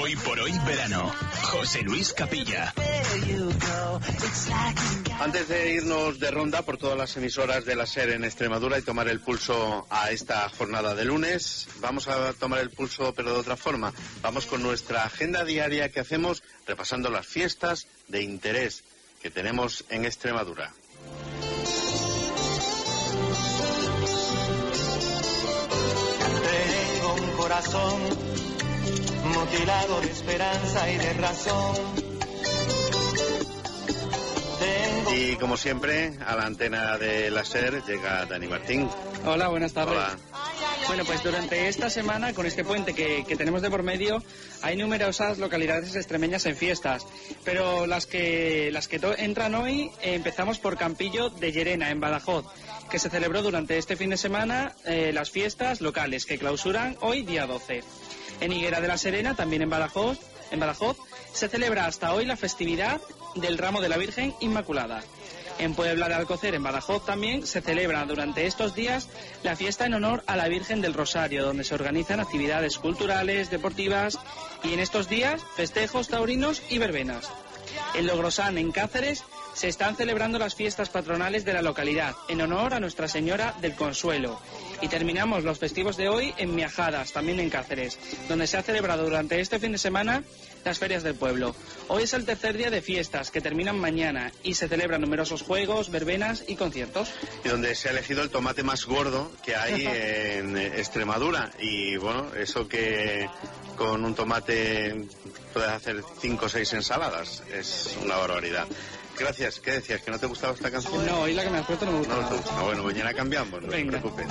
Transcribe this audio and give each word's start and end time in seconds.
Hoy 0.00 0.14
por 0.14 0.38
hoy 0.38 0.52
verano. 0.64 1.12
José 1.42 1.82
Luis 1.82 2.12
Capilla. 2.12 2.72
Antes 5.18 5.48
de 5.48 5.72
irnos 5.72 6.20
de 6.20 6.30
ronda 6.30 6.62
por 6.62 6.76
todas 6.76 6.96
las 6.96 7.16
emisoras 7.16 7.64
de 7.64 7.74
la 7.74 7.86
SER 7.86 8.10
en 8.10 8.22
Extremadura 8.22 8.78
y 8.78 8.82
tomar 8.82 9.08
el 9.08 9.18
pulso 9.18 9.88
a 9.90 10.12
esta 10.12 10.48
jornada 10.50 10.94
de 10.94 11.04
lunes, 11.04 11.66
vamos 11.80 12.06
a 12.06 12.32
tomar 12.34 12.60
el 12.60 12.70
pulso 12.70 13.12
pero 13.12 13.32
de 13.32 13.40
otra 13.40 13.56
forma. 13.56 13.92
Vamos 14.20 14.46
con 14.46 14.62
nuestra 14.62 15.02
agenda 15.02 15.44
diaria 15.44 15.88
que 15.90 15.98
hacemos 15.98 16.44
repasando 16.64 17.10
las 17.10 17.26
fiestas 17.26 17.88
de 18.06 18.22
interés 18.22 18.84
que 19.20 19.30
tenemos 19.30 19.84
en 19.88 20.04
Extremadura. 20.04 20.72
Corazón 27.42 28.00
mutilado 29.34 30.00
de 30.00 30.06
esperanza 30.12 30.90
y 30.90 30.96
de 30.96 31.12
razón. 31.14 31.74
Y 35.14 35.36
como 35.36 35.56
siempre, 35.56 36.14
a 36.24 36.36
la 36.36 36.46
antena 36.46 36.96
de 36.98 37.32
la 37.32 37.44
SER 37.44 37.82
llega 37.84 38.26
Dani 38.26 38.46
Martín. 38.46 38.88
Hola, 39.26 39.48
buenas 39.48 39.72
tardes. 39.72 39.96
Hola. 39.96 40.31
Bueno, 40.92 41.06
pues 41.06 41.22
durante 41.22 41.68
esta 41.68 41.88
semana, 41.88 42.34
con 42.34 42.44
este 42.44 42.64
puente 42.64 42.92
que, 42.92 43.24
que 43.26 43.34
tenemos 43.34 43.62
de 43.62 43.70
por 43.70 43.82
medio, 43.82 44.22
hay 44.60 44.76
numerosas 44.76 45.38
localidades 45.38 45.96
extremeñas 45.96 46.44
en 46.44 46.54
fiestas. 46.54 47.06
Pero 47.46 47.86
las 47.86 48.04
que, 48.04 48.68
las 48.70 48.88
que 48.88 49.00
entran 49.16 49.54
hoy, 49.54 49.90
empezamos 50.02 50.58
por 50.58 50.76
Campillo 50.76 51.30
de 51.30 51.50
Llerena, 51.50 51.88
en 51.88 51.98
Badajoz, 51.98 52.44
que 52.90 52.98
se 52.98 53.08
celebró 53.08 53.40
durante 53.40 53.78
este 53.78 53.96
fin 53.96 54.10
de 54.10 54.18
semana 54.18 54.74
eh, 54.84 55.12
las 55.14 55.30
fiestas 55.30 55.80
locales, 55.80 56.26
que 56.26 56.36
clausuran 56.36 56.98
hoy, 57.00 57.22
día 57.22 57.46
12. 57.46 57.82
En 58.42 58.52
Higuera 58.52 58.82
de 58.82 58.88
la 58.88 58.98
Serena, 58.98 59.34
también 59.34 59.62
en 59.62 59.70
Badajoz, 59.70 60.18
en 60.50 60.60
Badajoz, 60.60 60.98
se 61.32 61.48
celebra 61.48 61.86
hasta 61.86 62.12
hoy 62.12 62.26
la 62.26 62.36
festividad 62.36 63.00
del 63.36 63.56
ramo 63.56 63.80
de 63.80 63.88
la 63.88 63.96
Virgen 63.96 64.34
Inmaculada. 64.40 65.02
En 65.62 65.76
Puebla 65.76 66.08
de 66.08 66.14
Alcocer, 66.14 66.56
en 66.56 66.64
Badajoz, 66.64 67.06
también 67.06 67.46
se 67.46 67.60
celebra 67.60 68.04
durante 68.04 68.46
estos 68.46 68.74
días 68.74 69.08
la 69.44 69.54
fiesta 69.54 69.86
en 69.86 69.94
honor 69.94 70.24
a 70.26 70.34
la 70.34 70.48
Virgen 70.48 70.80
del 70.80 70.92
Rosario, 70.92 71.44
donde 71.44 71.62
se 71.62 71.76
organizan 71.76 72.18
actividades 72.18 72.78
culturales, 72.78 73.48
deportivas 73.48 74.18
y 74.64 74.72
en 74.72 74.80
estos 74.80 75.08
días 75.08 75.40
festejos 75.54 76.08
taurinos 76.08 76.60
y 76.68 76.78
verbenas. 76.78 77.30
En 77.94 78.08
Logrosán, 78.08 78.58
en 78.58 78.72
Cáceres, 78.72 79.22
se 79.54 79.68
están 79.68 79.96
celebrando 79.96 80.38
las 80.38 80.54
fiestas 80.54 80.88
patronales 80.88 81.44
de 81.44 81.52
la 81.52 81.62
localidad, 81.62 82.14
en 82.28 82.40
honor 82.40 82.74
a 82.74 82.80
Nuestra 82.80 83.08
Señora 83.08 83.54
del 83.60 83.74
Consuelo. 83.74 84.40
Y 84.80 84.88
terminamos 84.88 85.44
los 85.44 85.58
festivos 85.58 85.96
de 85.96 86.08
hoy 86.08 86.34
en 86.38 86.54
Miajadas, 86.54 87.12
también 87.12 87.38
en 87.40 87.50
Cáceres, 87.50 87.98
donde 88.28 88.46
se 88.46 88.56
ha 88.56 88.62
celebrado 88.62 89.04
durante 89.04 89.40
este 89.40 89.58
fin 89.58 89.72
de 89.72 89.78
semana 89.78 90.22
las 90.64 90.78
ferias 90.78 91.02
del 91.02 91.14
pueblo. 91.14 91.54
Hoy 91.88 92.04
es 92.04 92.12
el 92.14 92.24
tercer 92.24 92.56
día 92.56 92.70
de 92.70 92.82
fiestas, 92.82 93.30
que 93.30 93.40
terminan 93.40 93.78
mañana, 93.78 94.32
y 94.42 94.54
se 94.54 94.68
celebran 94.68 95.00
numerosos 95.00 95.42
juegos, 95.42 95.90
verbenas 95.90 96.44
y 96.48 96.56
conciertos. 96.56 97.12
y 97.44 97.48
donde 97.48 97.74
se 97.74 97.88
ha 97.88 97.92
elegido 97.92 98.22
el 98.22 98.30
tomate 98.30 98.62
más 98.62 98.86
gordo 98.86 99.30
que 99.44 99.56
hay 99.56 99.86
en 99.86 100.56
Extremadura. 100.56 101.50
Y 101.58 101.96
bueno, 101.96 102.34
eso 102.34 102.68
que 102.68 103.28
con 103.76 104.04
un 104.04 104.14
tomate 104.14 105.06
puedes 105.52 105.70
hacer 105.70 106.02
cinco 106.20 106.46
o 106.46 106.48
seis 106.48 106.72
ensaladas, 106.72 107.42
es 107.52 107.96
una 108.02 108.16
barbaridad. 108.16 108.66
Gracias, 109.18 109.60
¿qué 109.60 109.72
decías? 109.72 110.02
¿Que 110.02 110.10
no 110.10 110.18
te 110.18 110.26
gustaba 110.26 110.54
esta 110.54 110.70
canción? 110.70 111.06
No, 111.06 111.20
hoy 111.20 111.34
la 111.34 111.44
que 111.44 111.50
me 111.50 111.58
has 111.58 111.66
puesto 111.66 111.84
no 111.86 111.92
me 111.92 111.98
gusta 111.98 112.16
No 112.16 112.28
te 112.28 112.36
gusta. 112.36 112.62
Bueno, 112.62 112.82
mañana 112.84 113.14
cambiamos, 113.14 113.62
no 113.62 113.68
Venga. 113.68 113.92
te 113.92 113.98
preocupes. 113.98 114.26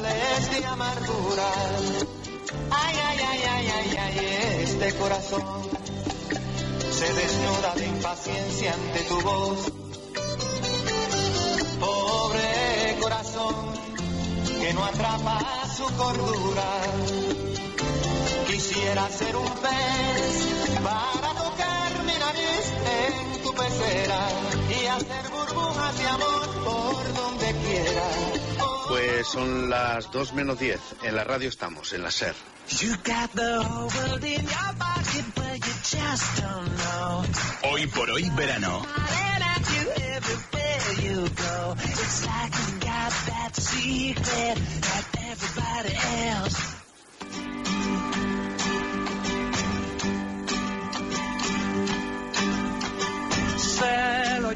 Ay, 2.72 2.96
ay, 3.08 3.19
ay, 3.31 3.42
ay, 3.50 3.68
ay, 3.74 3.97
ay, 3.97 4.62
este 4.64 4.94
corazón 4.96 5.44
se 6.92 7.14
desnuda 7.14 7.74
de 7.75 7.86
impaciencia 7.88 8.74
ante 8.74 9.00
tu 9.03 9.22
voz. 9.22 9.72
Pobre 11.80 12.98
corazón 13.02 13.56
que 14.59 14.74
no 14.74 14.84
atrapa 14.86 15.40
su 15.78 15.86
cordura. 15.96 16.63
Quisiera 18.48 19.09
ser 19.09 19.36
un 19.36 19.50
pez 19.50 20.80
para 20.84 21.34
tocar 21.42 21.91
nariz 22.34 22.74
en 22.86 23.44
tu 23.44 23.53
pecera 23.53 24.30
y 24.69 24.86
hacer 24.86 25.30
burbujas 25.31 25.97
de 25.97 26.08
amor 26.08 26.47
por 26.64 27.14
donde 27.14 27.56
quiera. 27.66 28.08
Pues 28.88 29.28
son 29.28 29.69
las 29.69 30.12
2 30.12 30.34
menos 30.34 30.59
10. 30.59 30.80
En 31.03 31.16
la 31.16 31.24
radio 31.24 31.50
estamos, 31.50 31.94
en 31.94 32.03
la 32.03 32.12
SER. 32.12 32.36
You 32.80 32.96
got 33.03 33.31
the 33.34 33.64
whole 33.64 33.90
world 33.90 34.24
in 34.24 34.44
your 34.44 34.74
pocket, 34.80 35.25
but 35.36 35.56
you 35.56 35.74
just 35.84 36.42
don't 36.42 36.78
know. 36.78 37.24
Hoy 37.64 37.88
por 37.88 38.09
hoy 38.09 38.30
verano. 38.36 38.81
It's 42.03 42.25
like 42.25 42.53
you 42.53 42.80
got 42.80 43.12
that 43.28 43.56
secret 43.56 44.58
that 44.81 45.06
everybody 45.31 45.96
else. 46.30 46.71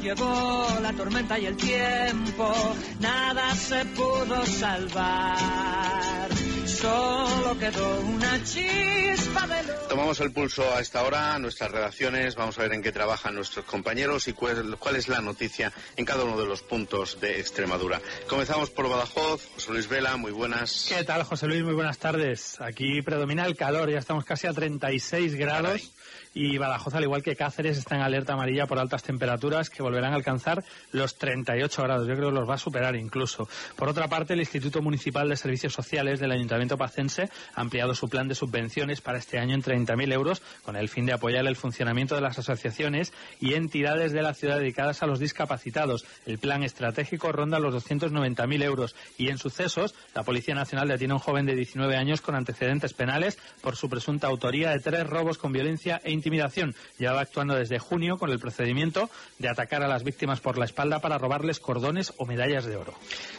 Llevó 0.06 0.68
la 0.80 0.92
tormenta 0.92 1.36
y 1.36 1.46
el 1.46 1.56
tiempo, 1.56 2.54
nada 3.00 3.52
se 3.56 3.84
pudo 3.86 4.46
salvar. 4.46 6.28
Solo 6.64 7.58
quedó 7.58 8.00
una 8.00 8.44
chispa 8.44 9.46
de 9.48 9.62
luz. 9.64 9.88
Tomamos 9.88 10.20
el 10.20 10.30
pulso 10.30 10.62
a 10.72 10.80
esta 10.80 11.02
hora, 11.02 11.34
a 11.34 11.38
nuestras 11.40 11.72
redacciones, 11.72 12.36
vamos 12.36 12.56
a 12.56 12.62
ver 12.62 12.74
en 12.74 12.82
qué 12.82 12.92
trabajan 12.92 13.34
nuestros 13.34 13.64
compañeros 13.64 14.28
y 14.28 14.32
cuál, 14.32 14.76
cuál 14.78 14.94
es 14.94 15.08
la 15.08 15.20
noticia 15.20 15.72
en 15.96 16.04
cada 16.04 16.22
uno 16.22 16.38
de 16.38 16.46
los 16.46 16.62
puntos 16.62 17.20
de 17.20 17.40
Extremadura. 17.40 18.00
Comenzamos 18.28 18.70
por 18.70 18.88
Badajoz, 18.88 19.48
José 19.54 19.72
Luis 19.72 19.88
Vela, 19.88 20.16
muy 20.16 20.30
buenas. 20.30 20.86
¿Qué 20.88 21.02
tal, 21.02 21.24
José 21.24 21.48
Luis? 21.48 21.64
Muy 21.64 21.74
buenas 21.74 21.98
tardes. 21.98 22.60
Aquí 22.60 23.02
predomina 23.02 23.44
el 23.44 23.56
calor, 23.56 23.90
ya 23.90 23.98
estamos 23.98 24.24
casi 24.24 24.46
a 24.46 24.52
36 24.52 25.34
grados 25.34 25.90
y 26.36 26.58
Badajoz, 26.58 26.94
al 26.94 27.04
igual 27.04 27.22
que 27.22 27.34
Cáceres, 27.34 27.78
está 27.78 27.96
en 27.96 28.02
alerta 28.02 28.34
amarilla 28.34 28.66
por 28.66 28.78
altas 28.78 29.02
temperaturas 29.02 29.70
que 29.70 29.82
volverán 29.82 30.12
a 30.12 30.16
alcanzar 30.16 30.62
los 30.92 31.16
38 31.16 31.82
grados. 31.82 32.06
Yo 32.06 32.14
creo 32.14 32.28
que 32.28 32.34
los 32.34 32.48
va 32.48 32.56
a 32.56 32.58
superar 32.58 32.94
incluso. 32.94 33.48
Por 33.74 33.88
otra 33.88 34.06
parte, 34.08 34.34
el 34.34 34.40
Instituto 34.40 34.82
Municipal 34.82 35.30
de 35.30 35.36
Servicios 35.36 35.72
Sociales 35.72 36.20
del 36.20 36.32
Ayuntamiento 36.32 36.76
Pacense 36.76 37.30
ha 37.54 37.60
ampliado 37.62 37.94
su 37.94 38.10
plan 38.10 38.28
de 38.28 38.34
subvenciones 38.34 39.00
para 39.00 39.16
este 39.16 39.38
año 39.38 39.54
en 39.54 39.62
30.000 39.62 40.12
euros 40.12 40.42
con 40.62 40.76
el 40.76 40.90
fin 40.90 41.06
de 41.06 41.14
apoyar 41.14 41.46
el 41.46 41.56
funcionamiento 41.56 42.14
de 42.14 42.20
las 42.20 42.38
asociaciones 42.38 43.14
y 43.40 43.54
entidades 43.54 44.12
de 44.12 44.20
la 44.20 44.34
ciudad 44.34 44.58
dedicadas 44.58 45.02
a 45.02 45.06
los 45.06 45.18
discapacitados. 45.18 46.04
El 46.26 46.36
plan 46.38 46.62
estratégico 46.64 47.32
ronda 47.32 47.58
los 47.58 47.74
290.000 47.88 48.62
euros 48.62 48.94
y 49.16 49.30
en 49.30 49.38
sucesos, 49.38 49.94
la 50.14 50.22
Policía 50.22 50.54
Nacional 50.54 50.88
detiene 50.88 51.12
a 51.12 51.16
un 51.16 51.22
joven 51.22 51.46
de 51.46 51.54
19 51.54 51.96
años 51.96 52.20
con 52.20 52.34
antecedentes 52.34 52.92
penales 52.92 53.38
por 53.62 53.74
su 53.74 53.88
presunta 53.88 54.26
autoría 54.26 54.68
de 54.68 54.80
tres 54.80 55.06
robos 55.06 55.38
con 55.38 55.52
violencia 55.52 55.98
e 56.04 56.12
intimidación. 56.26 56.74
Llevaba 56.98 57.20
actuando 57.20 57.54
desde 57.54 57.78
junio 57.78 58.18
con 58.18 58.30
el 58.30 58.40
procedimiento 58.40 59.08
de 59.38 59.48
atacar 59.48 59.84
a 59.84 59.88
las 59.88 60.02
víctimas 60.02 60.40
por 60.40 60.58
la 60.58 60.64
espalda 60.64 60.98
para 61.00 61.18
robarles 61.18 61.60
cordones 61.60 62.12
o 62.16 62.26
medallas 62.26 62.64
de 62.64 62.76
oro. 62.76 62.94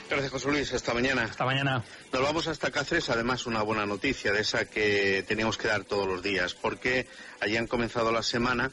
Gracias, 0.09 0.31
José 0.31 0.49
Luis. 0.49 0.73
Hasta 0.73 0.93
mañana. 0.93 1.23
Hasta 1.23 1.45
mañana. 1.45 1.83
Nos 2.13 2.21
vamos 2.21 2.47
hasta 2.47 2.71
Cáceres, 2.71 3.09
además 3.09 3.45
una 3.45 3.61
buena 3.61 3.85
noticia 3.85 4.31
de 4.31 4.39
esa 4.39 4.65
que 4.65 5.25
teníamos 5.27 5.57
que 5.57 5.67
dar 5.67 5.83
todos 5.83 6.07
los 6.07 6.23
días, 6.23 6.53
porque 6.53 7.07
allí 7.41 7.57
han 7.57 7.67
comenzado 7.67 8.11
la 8.11 8.23
semana 8.23 8.71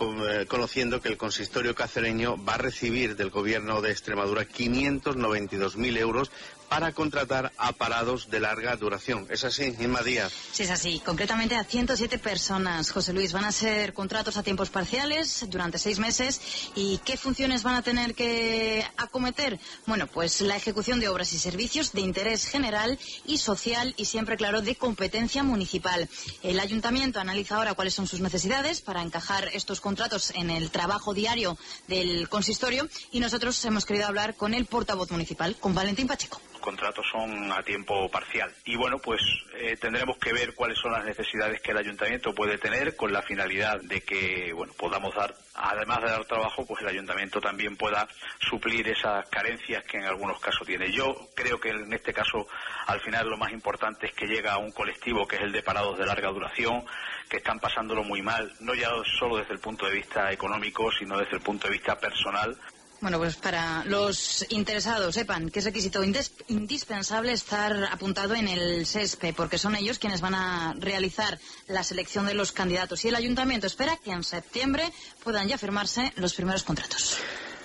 eh, 0.00 0.46
conociendo 0.46 1.00
que 1.00 1.08
el 1.08 1.16
consistorio 1.16 1.74
cacereño 1.74 2.36
va 2.44 2.54
a 2.54 2.58
recibir 2.58 3.16
del 3.16 3.30
gobierno 3.30 3.82
de 3.82 3.90
Extremadura 3.90 4.46
592.000 4.46 5.98
euros 5.98 6.30
para 6.68 6.92
contratar 6.92 7.52
a 7.56 7.72
parados 7.72 8.30
de 8.30 8.40
larga 8.40 8.76
duración. 8.76 9.26
¿Es 9.30 9.44
así, 9.44 9.74
Inma 9.78 10.02
Díaz? 10.02 10.32
Sí, 10.52 10.64
es 10.64 10.70
así. 10.70 11.00
Concretamente 11.04 11.56
a 11.56 11.64
107 11.64 12.18
personas, 12.18 12.90
José 12.90 13.12
Luis. 13.12 13.32
Van 13.32 13.44
a 13.44 13.52
ser 13.52 13.94
contratos 13.94 14.36
a 14.36 14.42
tiempos 14.42 14.70
parciales 14.70 15.46
durante 15.48 15.78
seis 15.78 15.98
meses. 15.98 16.40
¿Y 16.74 16.98
qué 16.98 17.16
funciones 17.16 17.62
van 17.62 17.76
a 17.76 17.82
tener 17.82 18.14
que 18.14 18.86
acometer? 18.96 19.58
Bueno, 19.86 20.06
pues 20.06 20.40
la 20.40 20.56
ejecución 20.56 21.00
de 21.00 21.08
obras 21.08 21.32
y 21.32 21.38
servicios 21.38 21.92
de 21.92 22.02
interés 22.02 22.46
general 22.46 22.98
y 23.24 23.38
social 23.38 23.94
y 23.96 24.04
siempre, 24.04 24.36
claro, 24.36 24.62
de 24.62 24.76
competencia 24.76 25.42
municipal. 25.42 26.08
El 26.42 26.60
ayuntamiento 26.60 27.20
analiza 27.20 27.56
ahora 27.56 27.74
cuáles 27.74 27.94
son 27.94 28.06
sus 28.06 28.20
necesidades 28.20 28.80
para 28.80 29.02
encajar 29.02 29.48
estos 29.52 29.80
contratos 29.80 30.32
en 30.34 30.50
el 30.50 30.70
trabajo 30.70 31.14
diario 31.14 31.56
del 31.86 32.28
consistorio 32.28 32.88
y 33.10 33.20
nosotros 33.20 33.64
hemos 33.64 33.84
querido 33.84 34.06
hablar 34.06 34.34
con 34.34 34.54
el 34.54 34.66
portavoz 34.66 35.10
municipal, 35.10 35.56
con 35.56 35.74
Valentín 35.74 36.06
Pacheco 36.06 36.40
contratos 36.68 37.06
son 37.10 37.50
a 37.50 37.62
tiempo 37.62 38.10
parcial. 38.10 38.52
Y 38.66 38.76
bueno, 38.76 38.98
pues 38.98 39.22
eh, 39.54 39.78
tendremos 39.80 40.18
que 40.18 40.34
ver 40.34 40.54
cuáles 40.54 40.78
son 40.78 40.92
las 40.92 41.02
necesidades 41.02 41.62
que 41.62 41.70
el 41.70 41.78
ayuntamiento 41.78 42.34
puede 42.34 42.58
tener 42.58 42.94
con 42.94 43.10
la 43.10 43.22
finalidad 43.22 43.80
de 43.80 44.02
que, 44.02 44.52
bueno, 44.52 44.74
podamos 44.76 45.14
dar, 45.14 45.34
además 45.54 46.02
de 46.02 46.10
dar 46.10 46.26
trabajo, 46.26 46.66
pues 46.66 46.82
el 46.82 46.88
ayuntamiento 46.88 47.40
también 47.40 47.74
pueda 47.74 48.06
suplir 48.50 48.86
esas 48.86 49.26
carencias 49.30 49.82
que 49.84 49.96
en 49.96 50.04
algunos 50.04 50.38
casos 50.40 50.66
tiene. 50.66 50.92
Yo 50.92 51.16
creo 51.34 51.58
que 51.58 51.70
en 51.70 51.90
este 51.90 52.12
caso, 52.12 52.46
al 52.86 53.00
final, 53.00 53.30
lo 53.30 53.38
más 53.38 53.50
importante 53.50 54.08
es 54.08 54.12
que 54.12 54.26
llega 54.26 54.52
a 54.52 54.58
un 54.58 54.72
colectivo 54.72 55.26
que 55.26 55.36
es 55.36 55.42
el 55.42 55.52
de 55.52 55.62
parados 55.62 55.96
de 55.96 56.04
larga 56.04 56.28
duración, 56.28 56.84
que 57.30 57.38
están 57.38 57.60
pasándolo 57.60 58.04
muy 58.04 58.20
mal, 58.20 58.52
no 58.60 58.74
ya 58.74 58.90
solo 59.18 59.38
desde 59.38 59.54
el 59.54 59.60
punto 59.60 59.86
de 59.86 59.94
vista 59.94 60.30
económico, 60.30 60.92
sino 60.92 61.18
desde 61.18 61.36
el 61.36 61.42
punto 61.42 61.66
de 61.66 61.72
vista 61.72 61.98
personal. 61.98 62.54
Bueno, 63.00 63.18
pues 63.18 63.36
para 63.36 63.84
los 63.84 64.44
interesados, 64.48 65.14
sepan 65.14 65.50
que 65.50 65.60
es 65.60 65.64
requisito 65.64 66.02
indispensable 66.48 67.32
estar 67.32 67.84
apuntado 67.92 68.34
en 68.34 68.48
el 68.48 68.86
SESPE, 68.86 69.32
porque 69.34 69.56
son 69.56 69.76
ellos 69.76 70.00
quienes 70.00 70.20
van 70.20 70.34
a 70.34 70.74
realizar 70.78 71.38
la 71.68 71.84
selección 71.84 72.26
de 72.26 72.34
los 72.34 72.50
candidatos. 72.50 73.04
Y 73.04 73.08
el 73.08 73.14
ayuntamiento 73.14 73.68
espera 73.68 73.96
que 73.96 74.10
en 74.10 74.24
septiembre 74.24 74.92
puedan 75.22 75.46
ya 75.46 75.58
firmarse 75.58 76.12
los 76.16 76.34
primeros 76.34 76.64
contratos. 76.64 77.18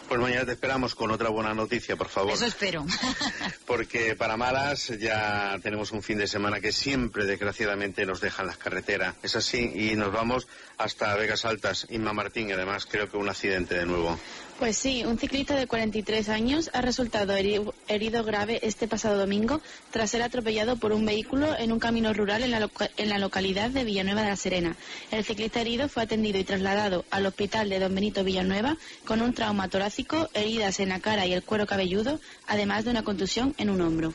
Pues 0.08 0.22
mañana 0.22 0.46
te 0.46 0.52
esperamos 0.52 0.94
con 0.94 1.10
otra 1.12 1.30
buena 1.30 1.54
noticia, 1.54 1.96
por 1.96 2.10
favor. 2.10 2.34
Eso 2.34 2.46
espero. 2.46 2.86
Porque 3.66 4.16
para 4.16 4.38
malas 4.38 4.90
ya 5.00 5.58
tenemos 5.64 5.92
un 5.92 6.04
fin 6.04 6.18
de 6.18 6.28
semana 6.28 6.60
que 6.60 6.72
siempre, 6.72 7.26
desgraciadamente, 7.26 8.06
nos 8.06 8.22
dejan 8.22 8.46
las 8.46 8.58
carreteras. 8.58 9.16
Es 9.24 9.36
así, 9.36 9.72
y 9.74 9.96
nos 9.96 10.12
vamos 10.12 10.48
hasta 10.78 11.16
Vegas 11.16 11.46
Altas. 11.46 11.88
Inma 11.90 12.14
Martín, 12.14 12.52
además, 12.52 12.86
creo 12.86 13.10
que 13.10 13.18
un 13.18 13.30
accidente 13.30 13.76
de 13.76 13.86
nuevo. 13.86 14.20
Pues 14.60 14.78
sí, 14.78 15.04
un 15.04 15.18
ciclista 15.18 15.56
de 15.56 15.66
43 15.66 16.30
años 16.30 16.70
ha 16.74 16.82
resultado 16.82 17.36
herido 17.36 18.24
grave 18.24 18.60
este 18.62 18.88
pasado 18.88 19.18
domingo 19.18 19.62
tras 19.92 20.12
ser 20.12 20.22
atropellado 20.22 20.78
por 20.78 20.92
un 20.92 21.06
vehículo 21.06 21.58
en 21.58 21.72
un 21.72 21.80
camino 21.80 22.14
rural 22.14 22.44
en 22.44 22.52
la, 23.10 23.18
localidad 23.18 23.72
de 23.72 23.84
Villanueva 23.84 24.22
de 24.22 24.30
la 24.30 24.36
Serena. 24.36 24.76
El 25.12 25.26
ciclista 25.26 25.60
herido 25.60 25.90
fue 25.90 26.04
atendido 26.04 26.38
y 26.38 26.44
trasladado 26.44 27.04
al 27.10 27.26
hospital 27.26 27.68
de 27.68 27.80
Don 27.80 27.96
Benito 27.96 28.24
Villanueva 28.24 28.78
con 29.06 29.22
un 29.22 29.34
trauma 29.34 29.70
torácico, 29.70 30.30
heridas 30.36 30.80
en 30.80 30.90
la 30.90 31.00
cara 31.00 31.26
y 31.26 31.34
el 31.34 31.44
cuero 31.44 31.66
cabelludo, 31.66 32.20
además 32.48 32.86
de 32.86 32.92
una 32.92 33.04
contusión 33.04 33.56
en 33.58 33.72
un 33.72 33.82
hombro. 33.82 34.14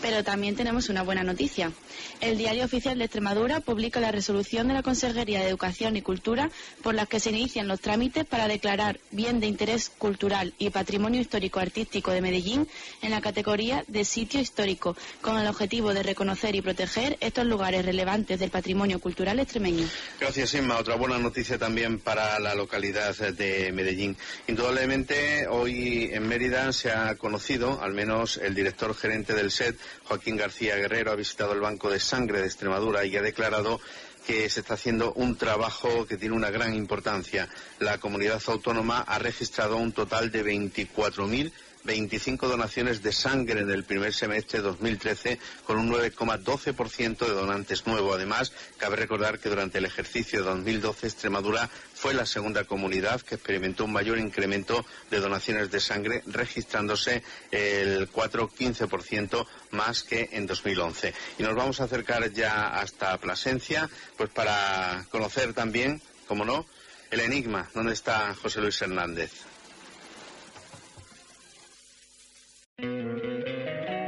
Pero 0.00 0.22
también 0.22 0.56
tenemos 0.56 0.88
una 0.88 1.02
buena 1.02 1.24
noticia. 1.24 1.72
El 2.20 2.38
Diario 2.38 2.64
Oficial 2.64 2.98
de 2.98 3.04
Extremadura 3.04 3.60
publica 3.60 4.00
la 4.00 4.12
resolución 4.12 4.68
de 4.68 4.74
la 4.74 4.82
Consejería 4.82 5.40
de 5.40 5.48
Educación 5.48 5.96
y 5.96 6.02
Cultura 6.02 6.50
por 6.82 6.94
la 6.94 7.06
que 7.06 7.20
se 7.20 7.30
inician 7.30 7.68
los 7.68 7.80
trámites 7.80 8.24
para 8.24 8.48
declarar 8.48 9.00
bien 9.10 9.40
de 9.40 9.46
interés 9.46 9.90
cultural 9.90 10.54
y 10.58 10.70
patrimonio 10.70 11.20
histórico 11.20 11.60
artístico 11.60 12.10
de 12.10 12.20
Medellín 12.20 12.68
en 13.02 13.10
la 13.10 13.20
categoría 13.20 13.84
de 13.88 14.04
sitio 14.04 14.40
histórico, 14.40 14.96
con 15.20 15.38
el 15.38 15.46
objetivo 15.46 15.94
de 15.94 16.02
reconocer 16.02 16.54
y 16.54 16.62
proteger 16.62 17.16
estos 17.20 17.46
lugares 17.46 17.84
relevantes 17.84 18.38
del 18.38 18.50
patrimonio 18.50 19.00
cultural 19.00 19.40
extremeño. 19.40 19.86
Gracias, 20.20 20.54
Inma. 20.54 20.78
Otra 20.78 20.96
buena 20.96 21.18
noticia 21.18 21.58
también 21.58 21.98
para 21.98 22.38
la 22.38 22.54
localidad 22.54 23.16
de 23.16 23.72
Medellín. 23.72 24.16
Indudablemente, 24.46 25.46
hoy 25.48 26.10
en 26.12 26.26
Mérida 26.26 26.72
se 26.72 26.90
ha 26.90 27.14
conocido, 27.16 27.80
al 27.82 27.94
menos 27.94 28.38
el 28.38 28.54
director 28.54 28.94
gerente 28.94 29.34
del 29.34 29.50
SED, 29.50 29.74
Joaquín 30.04 30.36
García 30.36 30.76
Guerrero, 30.76 31.12
ha 31.12 31.16
visitado 31.16 31.52
el 31.52 31.60
Banco 31.60 31.90
de 31.90 32.00
Sangre 32.00 32.40
de 32.40 32.46
Extremadura 32.46 33.04
y 33.04 33.16
ha 33.16 33.22
declarado 33.22 33.80
que 34.26 34.50
se 34.50 34.60
está 34.60 34.74
haciendo 34.74 35.12
un 35.14 35.36
trabajo 35.36 36.06
que 36.06 36.16
tiene 36.18 36.34
una 36.34 36.50
gran 36.50 36.74
importancia. 36.74 37.48
La 37.78 37.98
comunidad 37.98 38.42
autónoma 38.46 39.00
ha 39.00 39.18
registrado 39.18 39.76
un 39.76 39.92
total 39.92 40.30
de 40.30 40.44
24.000 40.44 41.52
25 41.84 42.48
donaciones 42.48 43.02
de 43.02 43.12
sangre 43.12 43.60
en 43.60 43.70
el 43.70 43.84
primer 43.84 44.12
semestre 44.12 44.58
de 44.58 44.64
2013, 44.64 45.38
con 45.64 45.78
un 45.78 45.90
9,12% 45.90 47.18
de 47.18 47.32
donantes 47.32 47.86
nuevos. 47.86 48.14
Además, 48.14 48.52
cabe 48.76 48.96
recordar 48.96 49.38
que 49.38 49.48
durante 49.48 49.78
el 49.78 49.84
ejercicio 49.84 50.40
de 50.40 50.46
2012 50.46 51.06
Extremadura 51.06 51.68
fue 51.94 52.14
la 52.14 52.26
segunda 52.26 52.64
comunidad 52.64 53.20
que 53.20 53.36
experimentó 53.36 53.84
un 53.84 53.92
mayor 53.92 54.18
incremento 54.18 54.84
de 55.10 55.20
donaciones 55.20 55.70
de 55.70 55.80
sangre, 55.80 56.22
registrándose 56.26 57.22
el 57.50 58.10
4,15% 58.10 59.46
más 59.72 60.02
que 60.02 60.28
en 60.32 60.46
2011. 60.46 61.14
Y 61.38 61.42
nos 61.42 61.54
vamos 61.54 61.80
a 61.80 61.84
acercar 61.84 62.32
ya 62.32 62.78
hasta 62.78 63.18
Plasencia, 63.18 63.88
pues 64.16 64.30
para 64.30 65.06
conocer 65.10 65.52
también, 65.52 66.00
como 66.26 66.44
no, 66.44 66.66
el 67.10 67.20
enigma, 67.20 67.68
¿dónde 67.74 67.92
está 67.92 68.34
José 68.34 68.60
Luis 68.60 68.80
Hernández? 68.82 69.32